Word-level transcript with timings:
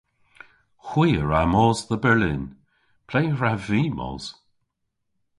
Hwi 0.87 1.09
a 1.21 1.23
wra 1.25 1.41
mos 1.53 1.79
dhe 1.89 1.97
Berlin. 2.05 2.43
Ple 3.07 3.21
hwrav 3.37 3.61
vy 3.69 3.81
mos? 3.97 4.25